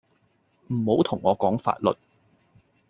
[0.69, 1.91] 唔好同我講法律